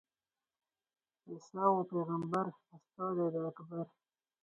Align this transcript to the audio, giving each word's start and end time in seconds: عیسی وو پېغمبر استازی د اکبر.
عیسی 1.27 1.57
وو 1.71 1.81
پېغمبر 1.89 2.45
استازی 2.75 3.25
د 3.33 3.35
اکبر. 3.49 3.85